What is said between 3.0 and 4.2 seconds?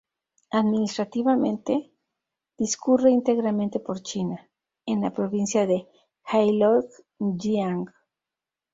íntegramente por